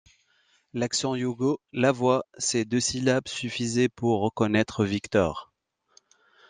L’accent 0.73 1.13
yougo, 1.13 1.61
la 1.73 1.91
voix, 1.91 2.25
ces 2.39 2.65
deux 2.65 2.79
syllabes 2.79 3.27
suffisaient 3.27 3.87
pour 3.87 4.21
reconnaître 4.21 4.83
Viktor. 4.83 5.53